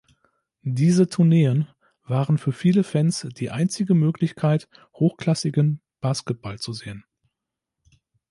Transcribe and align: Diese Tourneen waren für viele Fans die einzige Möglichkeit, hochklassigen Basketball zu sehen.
Diese 0.63 1.07
Tourneen 1.07 1.67
waren 2.05 2.39
für 2.39 2.53
viele 2.53 2.83
Fans 2.83 3.27
die 3.37 3.51
einzige 3.51 3.93
Möglichkeit, 3.93 4.67
hochklassigen 4.95 5.79
Basketball 5.99 6.57
zu 6.57 6.73
sehen. 6.73 7.05